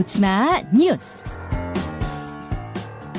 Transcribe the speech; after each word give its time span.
놓치마 0.00 0.62
뉴스. 0.72 1.22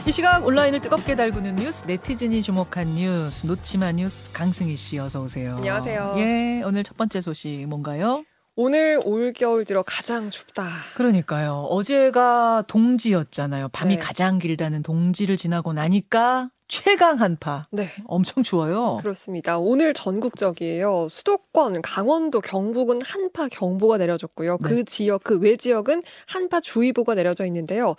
이 0.08 0.12
시각 0.12 0.44
온라인을 0.44 0.82
뜨겁게 0.82 1.16
달구는 1.16 1.58
뉴스, 1.58 1.86
네티즌이 1.86 2.42
주목한 2.42 2.96
뉴스, 2.96 3.46
놓치마 3.46 3.92
뉴스 3.92 4.32
강승희 4.32 4.76
씨 4.76 4.98
어서 4.98 5.22
오세요. 5.22 5.58
안녕하세요. 5.58 6.16
예, 6.18 6.64
오늘 6.66 6.84
첫 6.84 6.98
번째 6.98 7.22
소식 7.22 7.68
뭔가요? 7.68 8.26
오늘 8.56 9.00
올겨울 9.06 9.64
들어 9.64 9.84
가장 9.84 10.32
춥다. 10.32 10.70
그러니까요. 10.96 11.68
어제가 11.70 12.64
동지였잖아요. 12.66 13.70
밤이 13.70 13.98
네. 13.98 14.00
가장 14.04 14.40
길다는 14.40 14.82
동지를 14.82 15.38
지나고 15.38 15.74
나니까 15.74 16.50
최강 16.76 17.20
한파. 17.20 17.68
네. 17.70 17.90
엄청 18.06 18.44
추워요. 18.44 18.98
그렇습니다. 19.02 19.60
오늘 19.60 19.94
전국적이에요. 19.94 21.08
수도권, 21.10 21.82
강원도, 21.82 22.40
경북은 22.40 23.02
한파 23.04 23.50
경보가 23.50 23.98
내려졌고요. 23.98 24.58
네. 24.62 24.70
그 24.70 24.86
지역, 24.86 25.22
그 25.26 25.38
외 25.42 25.58
지역은 25.58 26.02
한파 26.28 26.62
주의보가 26.62 27.16
내려져 27.16 27.46
있는데요. 27.46 27.98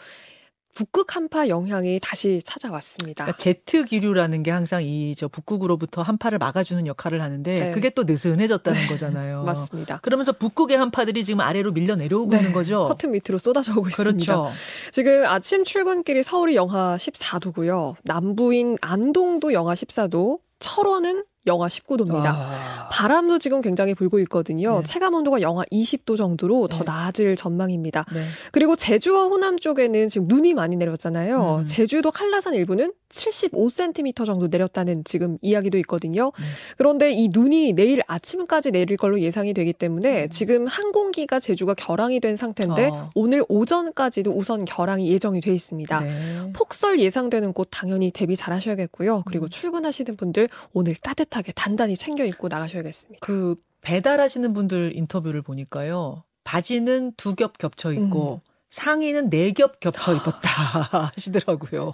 북극 0.74 1.14
한파 1.16 1.48
영향이 1.48 2.00
다시 2.02 2.40
찾아왔습니다. 2.44 3.24
그러니까 3.24 3.36
제트 3.38 3.84
기류라는 3.84 4.42
게 4.42 4.50
항상 4.50 4.82
이 4.82 5.14
저 5.16 5.28
북극으로부터 5.28 6.02
한파를 6.02 6.38
막아주는 6.38 6.86
역할을 6.86 7.20
하는데 7.22 7.60
네. 7.60 7.70
그게 7.70 7.90
또 7.90 8.04
느슨해졌다는 8.04 8.86
거잖아요. 8.88 9.42
맞습니다. 9.46 9.98
그러면서 9.98 10.32
북극의 10.32 10.76
한파들이 10.76 11.24
지금 11.24 11.40
아래로 11.40 11.72
밀려 11.72 11.94
내려오고 11.96 12.30
네, 12.32 12.38
있는 12.38 12.52
거죠. 12.52 12.84
커튼 12.84 13.12
밑으로 13.12 13.38
쏟아져 13.38 13.72
오고 13.72 13.88
있습니다. 13.88 14.34
그렇죠. 14.34 14.52
지금 14.90 15.24
아침 15.26 15.64
출근길이 15.64 16.22
서울이 16.22 16.56
영하 16.56 16.96
14도고요. 16.96 17.94
남부인 18.04 18.78
안동도 18.80 19.52
영하 19.52 19.74
14도, 19.74 20.38
철원은 20.58 21.24
영하 21.46 21.66
19도입니다. 21.66 22.26
아, 22.26 22.88
바람도 22.92 23.38
지금 23.40 23.60
굉장히 23.60 23.94
불고 23.94 24.20
있거든요. 24.20 24.78
네. 24.78 24.84
체감 24.84 25.14
온도가 25.14 25.40
영하 25.40 25.64
20도 25.72 26.16
정도로 26.16 26.68
더 26.68 26.78
네. 26.78 26.84
낮을 26.84 27.36
전망입니다. 27.36 28.04
네. 28.12 28.22
그리고 28.52 28.76
제주와 28.76 29.24
호남 29.24 29.58
쪽에는 29.58 30.08
지금 30.08 30.28
눈이 30.28 30.54
많이 30.54 30.76
내렸잖아요. 30.76 31.58
음. 31.60 31.64
제주도 31.64 32.12
한라산 32.14 32.54
일부는 32.54 32.92
75cm 33.08 34.24
정도 34.24 34.46
내렸다는 34.46 35.02
지금 35.04 35.36
이야기도 35.42 35.78
있거든요. 35.78 36.32
네. 36.38 36.44
그런데 36.76 37.12
이 37.12 37.28
눈이 37.28 37.72
내일 37.72 38.02
아침까지 38.06 38.70
내릴 38.70 38.96
걸로 38.96 39.20
예상이 39.20 39.52
되기 39.52 39.72
때문에 39.72 40.24
음. 40.24 40.30
지금 40.30 40.66
항공기가 40.66 41.40
제주가 41.40 41.74
결항이 41.74 42.20
된 42.20 42.36
상태인데 42.36 42.88
어. 42.88 43.10
오늘 43.14 43.44
오전까지도 43.48 44.30
우선 44.30 44.64
결항이 44.64 45.08
예정이 45.08 45.40
돼 45.40 45.52
있습니다. 45.52 46.00
네. 46.00 46.52
폭설 46.52 47.00
예상되는 47.00 47.52
곳 47.52 47.68
당연히 47.70 48.10
대비 48.12 48.36
잘 48.36 48.54
하셔야겠고요. 48.54 49.24
그리고 49.26 49.46
음. 49.46 49.48
출근하시는 49.48 50.16
분들 50.16 50.48
오늘 50.72 50.94
따뜻 50.94 51.31
하게 51.36 51.52
단단히 51.52 51.96
챙겨 51.96 52.24
입고 52.24 52.48
나가셔야겠습니다. 52.48 53.24
그 53.24 53.56
배달하시는 53.80 54.52
분들 54.52 54.92
인터뷰를 54.96 55.42
보니까요. 55.42 56.24
바지는 56.44 57.12
두 57.16 57.34
겹 57.34 57.58
겹쳐 57.58 57.92
입고 57.92 58.34
음. 58.44 58.52
상의는 58.70 59.28
네 59.30 59.52
겹 59.52 59.80
겹쳐 59.80 60.14
입었다 60.14 60.48
하시더라고요. 61.14 61.92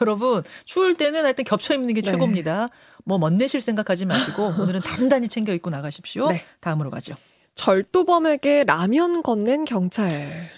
여러분 0.00 0.42
추울 0.64 0.94
때는 0.94 1.24
하여튼 1.24 1.44
겹쳐 1.44 1.74
입는 1.74 1.94
게 1.94 2.02
네. 2.02 2.10
최고입니다. 2.10 2.68
뭐 3.04 3.18
멋내실 3.18 3.60
생각하지 3.60 4.04
마시고 4.06 4.54
오늘은 4.58 4.80
단단히 4.82 5.28
챙겨 5.28 5.52
입고 5.54 5.70
나가십시오. 5.70 6.30
네. 6.30 6.42
다음으로 6.60 6.90
가죠. 6.90 7.14
절도범에게 7.58 8.64
라면 8.64 9.22
건넨 9.22 9.64
경찰. 9.64 10.08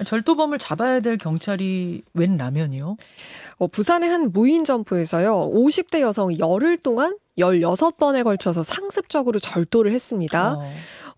절도범을 0.04 0.58
잡아야 0.58 1.00
될 1.00 1.16
경찰이 1.16 2.02
웬 2.12 2.36
라면이요? 2.36 2.96
어, 3.56 3.66
부산의 3.66 4.10
한 4.10 4.32
무인 4.32 4.64
점포에서요. 4.64 5.50
50대 5.50 6.00
여성 6.00 6.38
열흘 6.38 6.76
동안 6.76 7.16
16번에 7.38 8.22
걸쳐서 8.22 8.62
상습적으로 8.62 9.38
절도를 9.38 9.92
했습니다. 9.92 10.56
어, 10.58 10.72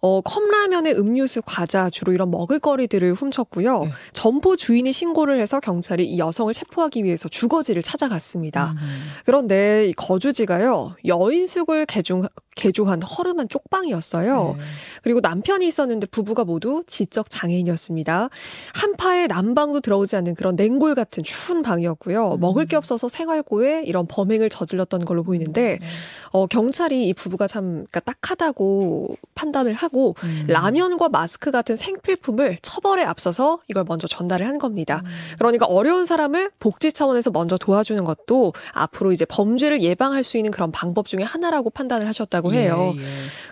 어, 0.05 0.21
컵라면에 0.21 0.91
음료수, 0.95 1.43
과자, 1.47 1.89
주로 1.89 2.13
이런 2.13 2.33
먹을거리들을 2.33 3.13
훔쳤고요. 3.15 3.85
네. 3.85 3.91
점포 4.13 4.57
주인이 4.57 4.91
신고를 4.91 5.41
해서 5.41 5.61
경찰이 5.61 6.05
이 6.05 6.19
여성을 6.19 6.53
체포하기 6.53 7.05
위해서 7.05 7.29
주거지를 7.29 7.83
찾아갔습니다. 7.83 8.73
음. 8.73 8.79
그런데 9.25 9.87
이 9.87 9.93
거주지가요. 9.93 10.97
여인숙을 11.07 11.87
개종, 11.87 12.27
개조한 12.57 13.01
허름한 13.01 13.49
쪽방이었어요. 13.49 14.57
네. 14.59 14.65
그리고 15.05 15.21
남편이 15.21 15.69
있었는데 15.69 16.09
부부가 16.09 16.43
모두 16.43 16.83
지적 16.89 17.31
장애인이었습니다. 17.31 18.29
한파에 18.75 19.29
난방도 19.29 19.83
들어오지 19.83 20.17
않는 20.17 20.35
그런 20.35 20.57
냉골 20.57 20.97
같은 20.97 21.23
추운 21.23 21.63
방이었고요. 21.63 22.35
음. 22.35 22.41
먹을 22.41 22.67
게 22.67 22.75
없어서 22.75 23.09
생활고에 23.09 23.85
이런 23.87 24.09
범행을 24.09 24.51
저질렀던 24.51 25.05
걸로 25.05 25.23
보이는데 25.23 25.77
네. 25.81 25.87
어, 26.33 26.49
경찰이 26.49 27.07
이 27.07 27.15
부부가 27.15 27.47
참 27.47 27.87
그러니까 27.89 28.01
딱하다고 28.01 29.17
판단을 29.43 29.75
하고 29.75 30.15
음. 30.23 30.45
라면과 30.49 31.09
마스크 31.09 31.51
같은 31.51 31.75
생필품을 31.75 32.59
처벌에 32.63 33.03
앞서서 33.03 33.59
이걸 33.69 33.85
먼저 33.89 34.07
전달을 34.07 34.47
한 34.47 34.59
겁니다. 34.59 35.03
음. 35.05 35.11
그러니까 35.39 35.67
어려운 35.67 36.05
사람을 36.05 36.51
복지 36.61 36.93
차원에서 36.93 37.31
먼저 37.33 37.59
도와주는 37.59 38.05
것도 38.05 38.53
앞으로 38.73 39.11
이제 39.11 39.25
범죄를 39.25 39.83
예방할 39.83 40.23
수 40.23 40.37
있는 40.37 40.53
그런 40.53 40.71
방법 40.71 41.07
중에 41.07 41.23
하나라고 41.25 41.71
판단을 41.71 42.07
하셨다고 42.07 42.53
해요. 42.53 42.95
예, 42.97 43.01
예. 43.01 43.07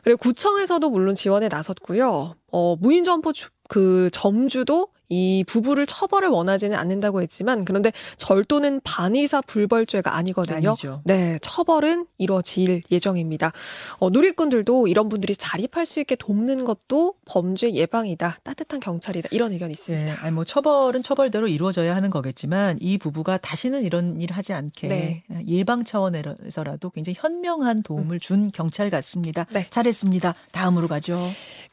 그리고 0.05 0.19
구청에서도 0.19 0.89
물론 0.89 1.15
지원에 1.15 1.49
나섰고요. 1.49 2.35
어, 2.53 2.77
무인 2.81 3.03
점포 3.05 3.33
주- 3.33 3.51
그 3.69 4.09
점주도 4.13 4.89
이 5.11 5.45
부부를 5.47 5.87
처벌을 5.87 6.29
원하지는 6.29 6.79
않는다고 6.79 7.21
했지만 7.21 7.65
그런데 7.65 7.93
절도는 8.17 8.81
반의사 8.85 9.43
불벌죄가 9.43 10.17
아니거든요. 10.17 10.71
아니죠. 10.71 11.03
네, 11.05 11.39
처벌은 11.43 12.07
이뤄질 12.17 12.83
예정입니다. 12.91 13.53
어, 13.99 14.09
누리꾼들도 14.11 14.87
이런 14.87 15.09
분들이 15.09 15.35
자립할 15.37 15.85
수 15.85 16.01
있게 16.01 16.15
돕는 16.15 16.65
것도 16.65 17.15
범죄 17.27 17.73
예방이다, 17.73 18.39
따뜻한 18.45 18.81
경찰이다 18.81 19.29
이런 19.33 19.53
의견이 19.53 19.73
있습니다. 19.73 20.09
예, 20.09 20.13
아니 20.21 20.33
뭐 20.33 20.45
처벌은 20.45 21.03
처벌대로 21.03 21.49
이루어져야 21.49 21.97
하는 21.97 22.09
거겠지만 22.11 22.79
이 22.81 22.97
부부가 22.97 23.37
다시는 23.37 23.83
이런 23.83 24.21
일 24.21 24.33
하지 24.33 24.53
않게 24.53 24.89
네. 24.89 25.25
예방 25.49 25.85
차원에서라도 25.85 26.91
굉장히 26.91 27.17
현명한 27.19 27.83
도움을 27.83 28.21
준 28.21 28.53
경찰 28.53 28.91
같습니다. 28.91 29.47
네. 29.51 29.67
잘했습니다. 29.71 30.35
다음으로 30.53 30.87
가죠. 30.87 31.19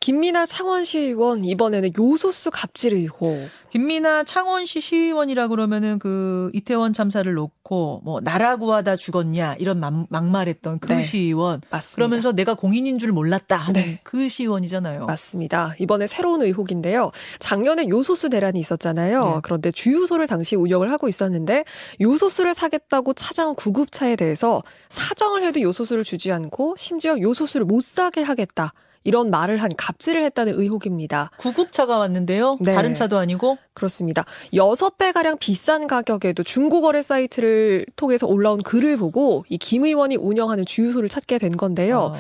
김민아 0.07 0.45
창원시 0.45 0.99
의원 0.99 1.43
이번에는 1.43 1.91
요소수 1.99 2.49
갑질 2.49 2.93
의혹. 2.93 3.49
김민아 3.71 4.23
창원시 4.23 4.79
시의원이라 4.79 5.49
그러면은 5.49 5.99
그 5.99 6.49
이태원 6.53 6.93
참사를 6.93 7.29
놓고 7.33 8.03
뭐 8.05 8.21
나라 8.21 8.55
구하다 8.55 8.95
죽었냐 8.95 9.57
이런 9.59 9.81
막, 9.81 10.05
막말했던 10.07 10.79
그 10.79 10.93
네. 10.93 11.03
시의원 11.03 11.59
맞습니다. 11.69 11.95
그러면서 11.95 12.31
내가 12.31 12.53
공인인 12.53 12.99
줄 12.99 13.11
몰랐다 13.11 13.57
하는 13.57 13.81
네. 13.81 13.99
그 14.03 14.29
시의원이잖아요. 14.29 15.07
맞습니다. 15.07 15.75
이번에 15.77 16.07
새로운 16.07 16.41
의혹인데요. 16.41 17.11
작년에 17.39 17.89
요소수 17.89 18.29
대란이 18.29 18.61
있었잖아요. 18.61 19.21
네. 19.21 19.39
그런데 19.43 19.71
주유소를 19.71 20.27
당시 20.27 20.55
운영을 20.55 20.89
하고 20.89 21.09
있었는데 21.09 21.65
요소수를 21.99 22.53
사겠다고 22.53 23.13
찾아온 23.13 23.55
구급차에 23.55 24.15
대해서 24.15 24.63
사정을 24.87 25.43
해도 25.43 25.59
요소수를 25.59 26.05
주지 26.05 26.31
않고 26.31 26.75
심지어 26.77 27.19
요소수를 27.19 27.65
못 27.65 27.83
사게 27.83 28.21
하겠다. 28.21 28.71
이런 29.07 29.29
말을 29.29 29.63
한 29.63 29.71
갑질을 29.75 30.21
했다는 30.23 30.59
의혹입니다. 30.59 31.31
구급차가 31.37 31.97
왔는데요. 31.97 32.57
네. 32.59 32.75
다른 32.75 32.93
차도 32.93 33.17
아니고 33.17 33.57
그렇습니다. 33.73 34.25
여섯 34.53 34.97
배 34.97 35.13
가량 35.13 35.37
비싼 35.37 35.87
가격에도 35.87 36.43
중고 36.43 36.81
거래 36.81 37.01
사이트를 37.01 37.85
통해서 37.95 38.27
올라온 38.27 38.61
글을 38.61 38.97
보고 38.97 39.45
이 39.49 39.57
김 39.57 39.83
의원이 39.85 40.17
운영하는 40.17 40.65
주유소를 40.65 41.07
찾게 41.09 41.37
된 41.37 41.55
건데요. 41.55 41.99
어, 41.99 42.13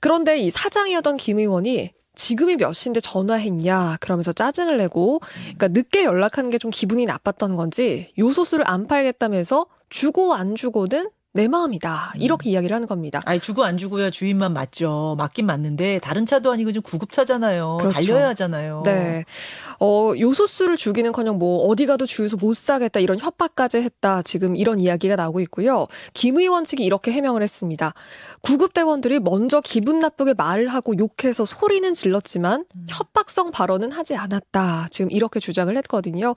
그런데 0.00 0.38
이 0.38 0.50
사장이었던 0.50 1.16
김 1.16 1.38
의원이 1.38 1.92
지금이 2.14 2.56
몇 2.56 2.72
시인데 2.74 3.00
전화했냐 3.00 3.96
그러면서 4.00 4.32
짜증을 4.32 4.76
내고 4.76 5.20
그러니까 5.56 5.68
늦게 5.68 6.04
연락한 6.04 6.50
게 6.50 6.58
좀 6.58 6.70
기분이 6.70 7.06
나빴던 7.06 7.56
건지 7.56 8.12
요소수를 8.18 8.68
안 8.68 8.86
팔겠다면서 8.86 9.66
주고 9.88 10.34
안 10.34 10.54
주고는 10.54 11.08
내 11.34 11.48
마음이다 11.48 12.12
이렇게 12.18 12.50
이야기를 12.50 12.74
하는 12.74 12.86
겁니다. 12.86 13.22
아니 13.24 13.40
주고 13.40 13.64
안 13.64 13.78
주고야 13.78 14.10
주인만 14.10 14.52
맞죠. 14.52 15.14
맞긴 15.16 15.46
맞는데 15.46 15.98
다른 16.00 16.26
차도 16.26 16.52
아니고 16.52 16.72
지금 16.72 16.82
구급차잖아요. 16.82 17.78
그렇죠. 17.80 17.94
달려야 17.94 18.28
하잖아요. 18.28 18.82
네. 18.84 19.24
어, 19.80 20.12
요소수를 20.18 20.76
주기는커녕 20.76 21.38
뭐 21.38 21.66
어디 21.68 21.86
가도 21.86 22.04
주유소 22.04 22.36
못 22.36 22.54
사겠다 22.54 23.00
이런 23.00 23.18
협박까지 23.18 23.78
했다. 23.78 24.20
지금 24.20 24.56
이런 24.56 24.78
이야기가 24.78 25.16
나오고 25.16 25.40
있고요. 25.40 25.86
김 26.12 26.36
의원 26.36 26.66
측이 26.66 26.84
이렇게 26.84 27.12
해명을 27.12 27.42
했습니다. 27.42 27.94
구급대원들이 28.42 29.20
먼저 29.20 29.62
기분 29.62 30.00
나쁘게 30.00 30.34
말을 30.34 30.68
하고 30.68 30.94
욕해서 30.98 31.46
소리는 31.46 31.94
질렀지만 31.94 32.66
음. 32.76 32.86
협박성 32.90 33.52
발언은 33.52 33.90
하지 33.92 34.16
않았다. 34.16 34.88
지금 34.90 35.10
이렇게 35.10 35.40
주장을 35.40 35.74
했거든요. 35.78 36.34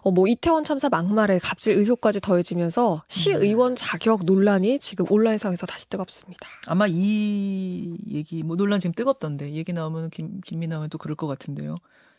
어, 0.00 0.10
뭐 0.10 0.26
이태원 0.26 0.62
참사 0.62 0.88
막말에 0.88 1.38
갑질 1.38 1.76
의혹까지 1.76 2.20
더해지면서 2.22 3.02
시의원 3.08 3.74
자격 3.74 4.24
논 4.24 4.37
란이 4.40 4.78
지금 4.78 5.06
온라인상에서 5.08 5.66
다시 5.66 5.88
뜨겁습니다. 5.88 6.46
아마 6.66 6.86
이 6.88 7.96
얘기 8.08 8.42
뭐 8.42 8.56
논란 8.56 8.80
지금 8.80 8.94
뜨겁던데 8.94 9.50
이 9.50 9.56
얘기 9.56 9.72
나오면 9.72 10.10
김 10.10 10.40
김민아 10.40 10.76
의원 10.76 10.90
또 10.90 10.98
그럴 10.98 11.16
것 11.16 11.26
같은데요. 11.26 11.76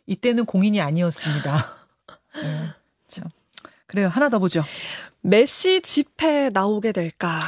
이때는 0.07 0.45
공인이 0.45 0.81
아니었습니다. 0.81 1.65
네, 2.41 2.67
참 3.07 3.25
그래요. 3.87 4.07
하나 4.07 4.29
더 4.29 4.39
보죠. 4.39 4.63
메시 5.21 5.81
집회 5.81 6.49
나오게 6.49 6.91
될까? 6.91 7.41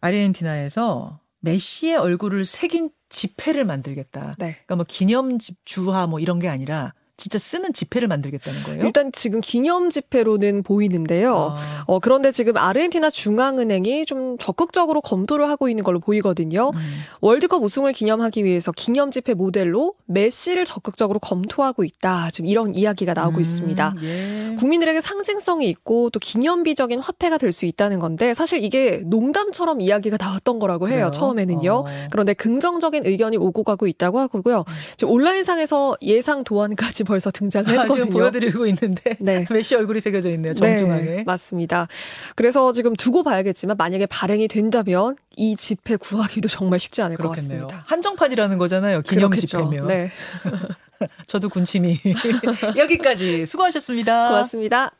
아르헨티나에서 0.00 1.20
메시의 1.40 1.96
얼굴을 1.96 2.44
새긴 2.44 2.90
지폐를 3.08 3.64
만들겠다. 3.64 4.36
네. 4.38 4.52
그러니까 4.52 4.76
뭐 4.76 4.84
기념 4.88 5.38
집 5.38 5.56
주화 5.64 6.06
뭐 6.06 6.18
이런 6.18 6.38
게 6.38 6.48
아니라 6.48 6.94
진짜 7.22 7.38
쓰는 7.38 7.72
지폐를 7.72 8.08
만들겠다는 8.08 8.62
거예요? 8.64 8.84
일단 8.84 9.12
지금 9.12 9.40
기념 9.40 9.90
지폐로는 9.90 10.64
보이는데요. 10.64 11.54
아, 11.56 11.84
어, 11.86 12.00
그런데 12.00 12.32
지금 12.32 12.56
아르헨티나 12.56 13.10
중앙은행이 13.10 14.04
좀 14.06 14.36
적극적으로 14.38 15.00
검토를 15.00 15.48
하고 15.48 15.68
있는 15.68 15.84
걸로 15.84 16.00
보이거든요. 16.00 16.72
음. 16.74 16.78
월드컵 17.20 17.62
우승을 17.62 17.92
기념하기 17.92 18.44
위해서 18.44 18.72
기념 18.72 19.12
지폐 19.12 19.34
모델로 19.34 19.94
메시를 20.06 20.64
적극적으로 20.64 21.20
검토하고 21.20 21.84
있다. 21.84 22.30
지금 22.32 22.50
이런 22.50 22.74
이야기가 22.74 23.14
나오고 23.14 23.36
음, 23.36 23.40
있습니다. 23.40 23.94
예. 24.02 24.56
국민들에게 24.58 25.00
상징성이 25.00 25.68
있고 25.68 26.10
또 26.10 26.18
기념비적인 26.18 26.98
화폐가 26.98 27.38
될 27.38 27.52
수 27.52 27.66
있다는 27.66 27.98
건데 27.98 28.32
사실 28.32 28.64
이게 28.64 29.02
농담처럼 29.04 29.82
이야기가 29.82 30.16
나왔던 30.18 30.58
거라고 30.58 30.88
해요. 30.88 30.94
그래요? 30.96 31.10
처음에는요. 31.10 31.72
어. 31.72 31.84
그런데 32.10 32.32
긍정적인 32.32 33.04
의견이 33.04 33.36
오고 33.36 33.62
가고 33.62 33.86
있다고 33.86 34.18
하고요. 34.20 34.64
지금 34.96 35.12
온라인상에서 35.12 35.98
예상 36.00 36.42
도안까지 36.42 37.04
벌써 37.12 37.30
등장을 37.30 37.68
아, 37.68 37.82
했거든요. 37.82 37.94
지금 38.06 38.08
보여드리고 38.08 38.66
있는데 38.68 39.16
네. 39.20 39.46
메시 39.50 39.74
얼굴이 39.74 40.00
새겨져 40.00 40.30
있네요. 40.30 40.54
정중하게. 40.54 41.04
네, 41.04 41.22
맞습니다. 41.24 41.86
그래서 42.36 42.72
지금 42.72 42.94
두고 42.94 43.22
봐야겠지만 43.22 43.76
만약에 43.76 44.06
발행이 44.06 44.48
된다면 44.48 45.16
이 45.36 45.54
지폐 45.56 45.96
구하기도 45.96 46.48
정말 46.48 46.80
쉽지 46.80 47.02
않을 47.02 47.18
것 47.18 47.24
그렇겠네요. 47.28 47.66
같습니다. 47.66 47.84
한정판이라는 47.86 48.56
거잖아요. 48.56 49.02
기념 49.02 49.28
그렇겠죠. 49.30 49.58
지폐면. 49.68 49.86
네, 49.86 50.10
저도 51.26 51.50
군침이 51.50 51.98
여기까지 52.78 53.44
수고하셨습니다. 53.44 54.28
고맙습니다. 54.28 54.92